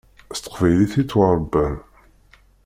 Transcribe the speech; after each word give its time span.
S 0.35 0.39
teqbaylit 0.39 0.93
i 1.01 1.03
ttwaṛebban. 1.03 1.75